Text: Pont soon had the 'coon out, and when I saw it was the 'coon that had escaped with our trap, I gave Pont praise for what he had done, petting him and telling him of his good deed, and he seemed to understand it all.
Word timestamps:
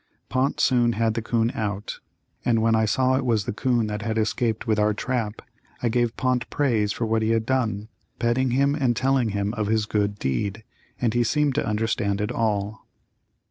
Pont 0.29 0.59
soon 0.59 0.93
had 0.93 1.13
the 1.13 1.21
'coon 1.21 1.51
out, 1.53 1.99
and 2.43 2.59
when 2.59 2.73
I 2.73 2.85
saw 2.85 3.17
it 3.17 3.23
was 3.23 3.45
the 3.45 3.53
'coon 3.53 3.85
that 3.85 4.01
had 4.01 4.17
escaped 4.17 4.65
with 4.65 4.79
our 4.79 4.95
trap, 4.95 5.43
I 5.83 5.89
gave 5.89 6.17
Pont 6.17 6.49
praise 6.49 6.91
for 6.91 7.05
what 7.05 7.21
he 7.21 7.29
had 7.29 7.45
done, 7.45 7.87
petting 8.17 8.49
him 8.49 8.73
and 8.73 8.95
telling 8.95 9.29
him 9.29 9.53
of 9.53 9.67
his 9.67 9.85
good 9.85 10.17
deed, 10.17 10.63
and 10.99 11.13
he 11.13 11.23
seemed 11.23 11.53
to 11.53 11.67
understand 11.67 12.19
it 12.19 12.31
all. 12.31 12.87